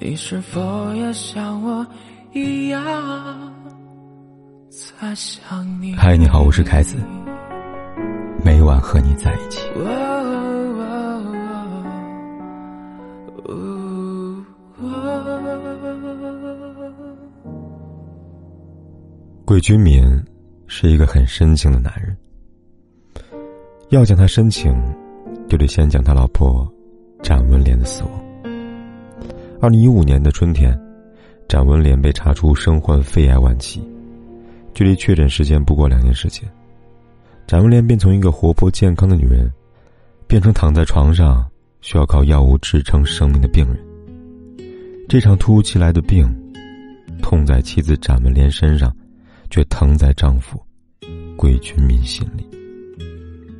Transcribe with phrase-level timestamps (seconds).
[0.00, 1.84] 你是否也像我
[2.32, 2.80] 一样
[4.68, 5.92] 在想你？
[5.96, 6.96] 嗨，你好，我是凯子，
[8.44, 9.68] 每晚和你在一起。
[19.44, 20.00] 桂君敏
[20.68, 22.16] 是一个很深情的男人。
[23.88, 24.72] 要讲他深情，
[25.48, 26.72] 就得先讲他老婆
[27.20, 28.27] 展文莲的死亡。
[29.60, 30.78] 二零一五年的春天，
[31.48, 33.82] 展文莲被查出身患肺癌晚期，
[34.72, 36.48] 距离确诊时间不过两年时间，
[37.44, 39.50] 展文莲便从一个活泼健康的女人，
[40.28, 41.44] 变成躺在床上
[41.80, 43.84] 需要靠药物支撑生命的病人。
[45.08, 46.32] 这场突如其来的病，
[47.20, 48.94] 痛在妻子展文莲身上，
[49.50, 50.62] 却疼在丈夫
[51.36, 52.48] 桂君民心里。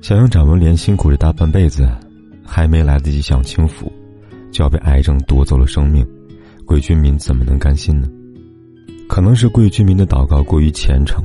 [0.00, 1.90] 想让展文莲辛苦着大半辈子，
[2.44, 3.92] 还没来得及享清福，
[4.50, 6.06] 就要被癌症夺走了生命，
[6.64, 8.08] 桂君民怎么能甘心呢？
[9.08, 11.24] 可能是桂君民的祷告过于虔诚，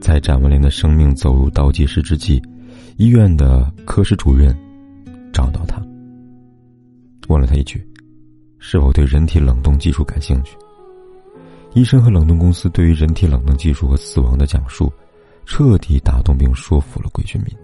[0.00, 2.42] 在展文莲的生命走入倒计时之际，
[2.96, 4.56] 医院的科室主任
[5.32, 5.82] 找到他，
[7.28, 7.86] 问了他一句
[8.58, 10.56] ：“是否对人体冷冻技术感兴趣？”
[11.74, 14.90] 医生和冷冻公司对于人体冷冻技术和死亡的讲述，
[15.44, 17.54] 彻底打动并说服了桂君民。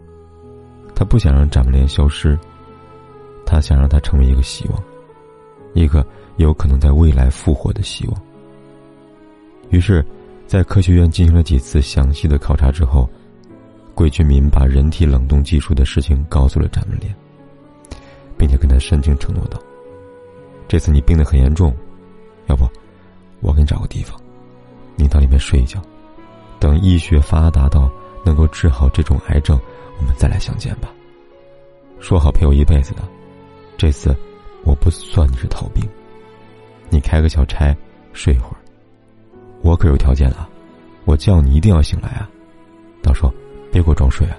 [0.95, 2.39] 他不想让展文莲消失，
[3.53, 4.83] 他想让他成为一个希望，
[5.75, 6.03] 一个
[6.37, 8.23] 有可能在未来复活的希望。
[9.69, 10.03] 于是，
[10.47, 13.07] 在科学院进行了几次详细的考察之后，
[13.95, 17.15] 桂俊民把人体冷冻技术的事情告诉了展文莲，
[18.39, 19.61] 并且跟他深情承诺道
[20.67, 21.77] ：“这次你病得很严重，
[22.47, 22.67] 要不，
[23.41, 24.19] 我给你找个地方，
[24.97, 25.79] 你到里面睡一觉，
[26.59, 27.93] 等医学发达到
[28.25, 29.61] 能够治好这种癌症。”
[29.99, 30.91] 我们再来相见吧。
[32.01, 33.03] 说好陪我一辈子的，
[33.83, 34.17] 这次
[34.63, 35.83] 我不算你是逃兵。
[36.89, 37.77] 你开个小差，
[38.13, 38.57] 睡一会儿。
[39.61, 40.49] 我可有条件啊，
[41.05, 42.31] 我叫你一定要醒来啊！
[43.03, 43.35] 到时候
[43.73, 44.37] 别给我装睡啊。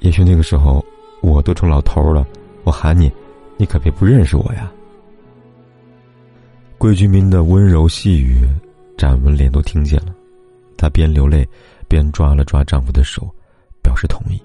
[0.00, 0.84] 也许那个时候
[1.22, 2.26] 我都成老头了，
[2.64, 3.08] 我喊你，
[3.56, 4.68] 你可别不认识我呀。
[6.78, 8.44] 桂君民的温柔细语，
[8.98, 10.12] 展文莲都听见了，
[10.76, 11.48] 她边流泪
[11.86, 13.32] 边抓了抓丈夫的手。
[13.84, 14.42] 表示同意。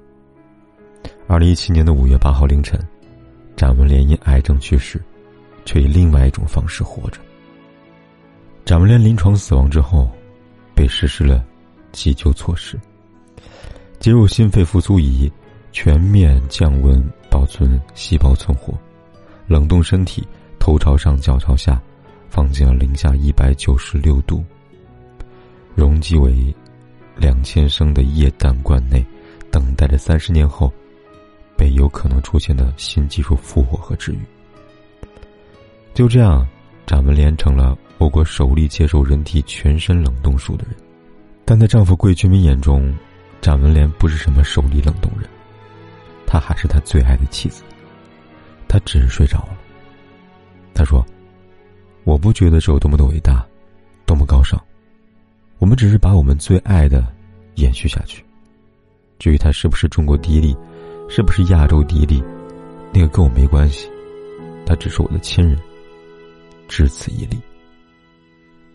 [1.28, 2.80] 二零一七年的五月八号凌晨，
[3.56, 5.02] 展文莲因癌症去世，
[5.64, 7.20] 却以另外一种方式活着。
[8.66, 10.10] 展文莲临床死亡之后，
[10.74, 11.44] 被实施了
[11.92, 12.80] 急救措施：
[14.00, 15.32] 接入心肺复苏仪，
[15.72, 18.78] 全面降温保存细胞存活，
[19.48, 20.28] 冷冻身体，
[20.60, 21.82] 头朝上脚朝下，
[22.30, 24.44] 放进了零下一百九十六度，
[25.76, 26.54] 容积为
[27.16, 29.06] 两千升的液氮罐内。
[29.52, 30.74] 等待着三十年后，
[31.58, 34.20] 被有可能出现的新技术复活和治愈。
[35.94, 36.46] 就这样，
[36.86, 40.76] 展文莲成了我国首例接受人体全身冷冻术的人。
[41.46, 42.94] 但在丈夫桂俊民眼中，
[43.42, 45.30] 展文莲不是什么首例冷冻人，
[46.26, 47.64] 她还是他最爱的妻子。
[48.68, 49.58] 他只是睡着了。
[50.74, 51.06] 他说
[52.04, 53.46] ：“我不觉得这有多么的伟大，
[54.06, 54.62] 多么高尚。
[55.60, 57.08] 我们只是把我们最爱的
[57.56, 58.22] 延续下去。”
[59.18, 60.54] 至于他是不是中国第一例，
[61.08, 62.24] 是不是亚洲第一例，
[62.92, 63.90] 那个跟我没关系，
[64.66, 65.58] 他只是我的亲人，
[66.68, 67.38] 只此一例。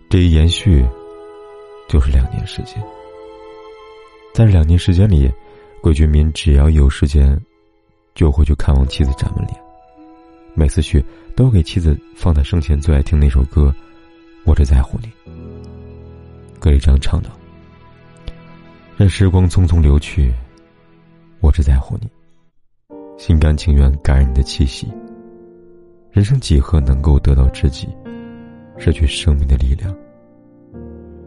[0.09, 0.85] 这一延续，
[1.89, 2.83] 就是两年时间。
[4.33, 5.31] 在这两年时间里，
[5.83, 7.39] 桂俊民只要有时间，
[8.15, 9.61] 就会去看望妻子展文莲，
[10.55, 11.05] 每次去
[11.37, 13.75] 都给妻子放在生前最爱听那首歌，
[14.45, 15.09] 《我只在乎你》。
[16.59, 17.31] 歌里这样唱道。
[18.97, 20.33] 任时光匆匆流去，
[21.41, 22.09] 我只在乎你，
[23.21, 24.89] 心甘情愿感染你的气息。
[26.11, 27.87] 人生几何能够得到知己，
[28.79, 29.95] 失去生命的力量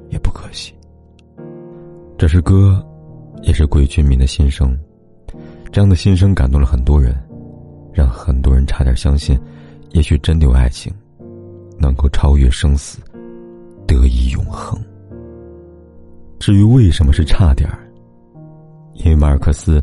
[0.09, 0.73] 也不可惜。
[2.17, 2.83] 这是歌，
[3.43, 4.75] 也是鬼君民的心声。
[5.71, 7.15] 这样的心声感动了很多人，
[7.93, 9.39] 让很多人差点相信，
[9.91, 10.91] 也许真的有爱情，
[11.77, 12.97] 能够超越生死，
[13.85, 14.81] 得以永恒。
[16.39, 17.87] 至于为什么是差点儿，
[18.95, 19.79] 因为马尔克斯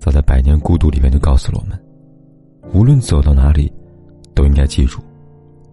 [0.00, 1.78] 早在《百年孤独》里面就告诉了我们：
[2.72, 3.70] 无论走到哪里，
[4.34, 4.98] 都应该记住，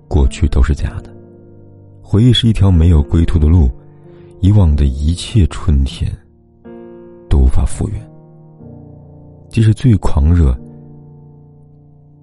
[0.10, 1.10] 过去都是假的，
[2.02, 3.72] 回忆是一条没有归途的路，
[4.42, 6.12] 以往的一切春天
[7.30, 8.12] 都无法复原。
[9.48, 10.54] 即使最狂热、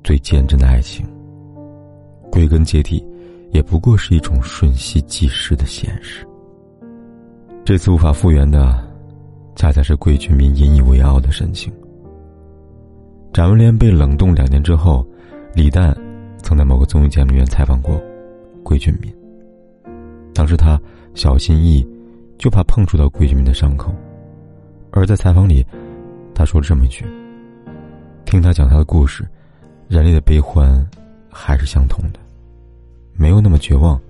[0.02, 1.06] 最坚贞的爱情，
[2.30, 3.02] 归根结底，
[3.50, 6.22] 也不过是一种瞬息即逝的现实。
[7.64, 8.86] 这次无法复原的，
[9.56, 11.72] 恰恰是桂俊民引以为傲的神情。
[13.34, 15.04] 展文莲被冷冻两年之后，
[15.56, 15.92] 李诞
[16.40, 18.00] 曾在某个综艺节目里面采访过
[18.62, 19.12] 桂俊民。
[20.32, 20.80] 当时他
[21.16, 21.88] 小心翼翼，
[22.38, 23.92] 就怕碰触到桂俊民的伤口。
[24.92, 25.66] 而在采访里，
[26.32, 27.04] 他说了这么一句
[28.24, 29.26] ：“听他讲他的故事，
[29.88, 30.88] 人类的悲欢
[31.28, 32.20] 还是相同的，
[33.14, 34.00] 没有那么绝望，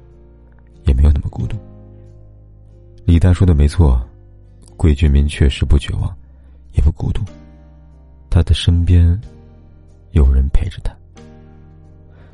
[0.84, 1.56] 也没有那么孤独。”
[3.06, 4.06] 李诞说的没错，
[4.76, 6.14] 桂俊民确实不绝望，
[6.74, 7.22] 也不孤独。
[8.34, 9.16] 他的身边
[10.10, 10.92] 有人陪着他。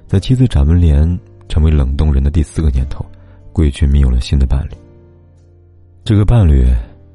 [0.08, 1.06] 在妻子展文莲
[1.46, 3.04] 成为冷冻人的第四个年头，
[3.52, 4.70] 桂俊民有了新的伴侣。
[6.02, 6.66] 这个伴侣。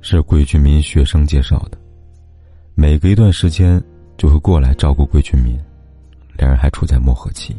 [0.08, 1.80] 是桂俊民学生介绍的，
[2.76, 3.84] 每隔一段时间
[4.18, 5.60] 就会过来照顾桂俊民，
[6.38, 7.56] 两人还处在磨合期。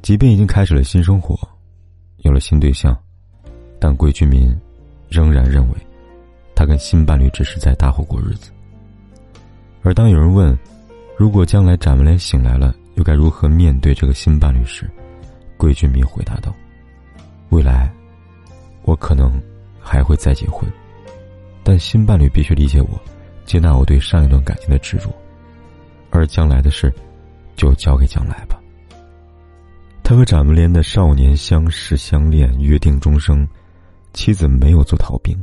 [0.00, 1.38] 即便已经开始了新生活，
[2.20, 2.96] 有了新对象，
[3.78, 4.58] 但桂俊民
[5.10, 5.76] 仍然认为，
[6.54, 8.50] 他跟新伴侣只是在搭伙过日子。
[9.82, 10.58] 而当有人问，
[11.16, 14.90] 如果将来展文莲醒来了，又该如何面对这个新伴侣时，
[15.56, 16.54] 桂俊明回答道
[17.50, 17.92] ：“未来，
[18.82, 19.32] 我可能。”
[19.84, 20.64] 还会再结婚，
[21.64, 22.88] 但新伴侣必须理解我，
[23.44, 25.12] 接纳我对上一段感情的执着，
[26.10, 26.94] 而将来的事，
[27.56, 28.62] 就交给将来吧。
[30.04, 33.44] 他和展文莲的少年相识相恋，约定终生，
[34.12, 35.36] 妻子没有做逃兵，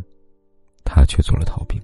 [0.86, 1.78] 他却做了逃兵，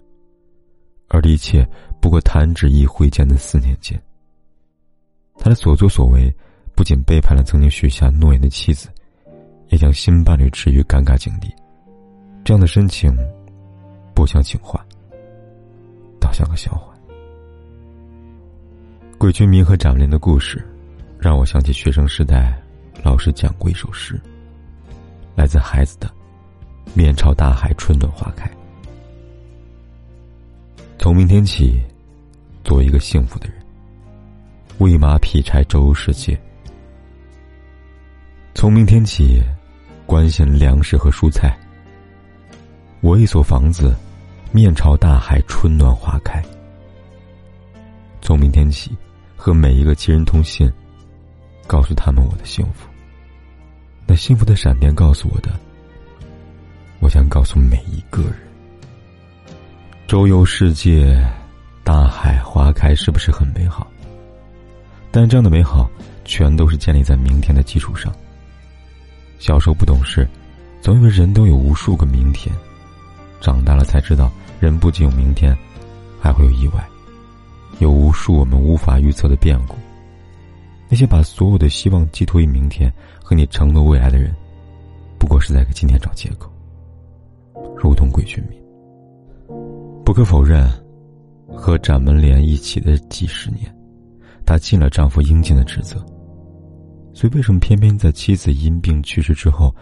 [1.09, 1.67] 而这一切
[2.05, 3.99] 不过弹指一挥间的四年间。
[5.39, 6.31] 他的所作所为，
[6.75, 8.89] 不仅背叛了曾经许下诺言的妻子，
[9.69, 11.51] 也将新伴侣置于尴尬境地。
[12.43, 13.11] 这样的深情，
[14.13, 14.85] 不像情话，
[16.21, 16.93] 倒像个笑话。
[19.17, 20.63] 鬼君明和展莲的故事，
[21.17, 22.55] 让我想起学生时代
[23.01, 24.21] 老师讲过一首诗，
[25.33, 26.07] 来自孩子的
[26.93, 28.47] “面朝大海，春暖花开”。
[31.01, 31.81] 从明天起，
[32.65, 33.55] 做一个幸福的人，
[34.79, 36.37] 喂马劈柴周游世界。
[38.55, 39.39] 从明天起，
[40.07, 41.55] 关心粮食和蔬菜。
[43.01, 43.95] 我一所房子，
[44.51, 46.43] 面朝大海，春暖花开。
[48.19, 48.97] 从明天起，
[49.35, 50.67] 和每一个亲人通信，
[51.67, 52.89] 告诉他们我的幸福。
[54.07, 55.51] 那幸福的闪电告诉我的，
[56.99, 58.33] 我想告诉每一个人：
[60.07, 61.23] 周游世界，
[61.85, 63.85] 大海花开，是不是很美好？
[65.11, 65.87] 但这样的美好，
[66.25, 68.11] 全都是建立在明天的基础上。
[69.37, 70.27] 小时候不懂事，
[70.81, 72.53] 总以为人都有无数个明天。
[73.39, 75.55] 长大了才知道，人不仅有明天，
[76.19, 76.83] 还会有意外，
[77.77, 79.75] 有无数我们无法预测的变故。
[80.89, 82.91] 那些把所有的希望寄托于明天
[83.23, 84.35] 和你承诺未来的人，
[85.19, 86.51] 不过是在给今天找借口。
[87.77, 88.59] 如同鬼君民。
[90.03, 90.67] 不可否认，
[91.55, 93.73] 和展门莲一起的几十年，
[94.45, 96.03] 她尽了丈夫应尽的职责。
[97.13, 99.73] 所以，为什么偏偏在妻子因病去世之后，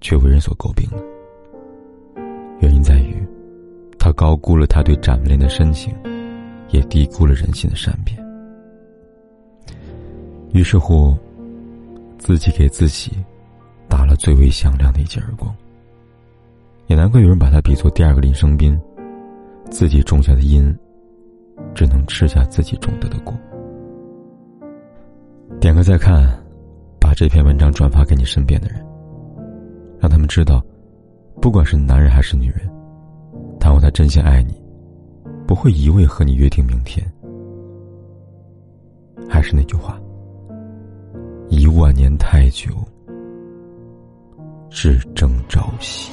[0.00, 1.02] 却为人所诟病呢？
[2.60, 3.22] 原因在于，
[3.98, 5.94] 他高估了他对展门莲的深情，
[6.70, 8.18] 也低估了人性的善变。
[10.52, 11.14] 于是乎，
[12.18, 13.12] 自己给自己
[13.86, 15.54] 打了最为响亮的一记耳光。
[16.86, 18.76] 也难怪有人把他比作第二个林生斌，
[19.70, 20.74] 自己种下的因，
[21.74, 23.34] 只能吃下自己种得的果。
[25.60, 26.22] 点个再看，
[27.00, 28.84] 把这篇文章转发给你身边的人，
[29.98, 30.62] 让他们知道。
[31.40, 32.70] 不管是男人还是女人，
[33.58, 34.62] 倘若他真心爱你，
[35.46, 37.06] 不会一味和你约定明天。
[39.28, 39.98] 还是那句话，
[41.48, 42.70] 一万年太久，
[44.70, 46.12] 只争朝夕。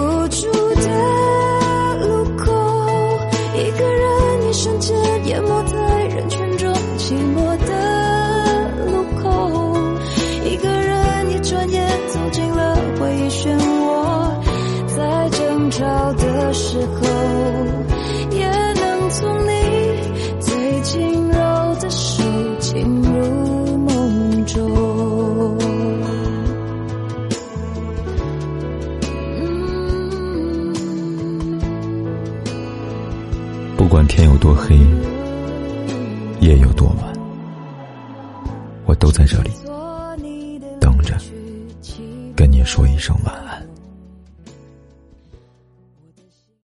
[7.31, 7.71] 寂寞的
[8.87, 9.29] 路口，
[10.43, 13.29] 一个人一转眼走进了回忆。
[13.29, 14.29] 漩涡。
[14.87, 17.07] 在争吵的时候，
[18.31, 19.51] 也能从你
[20.41, 22.21] 最轻柔的手
[22.59, 25.57] 进入梦中。
[33.77, 34.75] 不管天有多黑，
[36.41, 37.10] 夜有多晚，
[38.91, 39.49] 我都在这里
[40.81, 41.15] 等着，
[42.35, 43.30] 跟你说一声吧。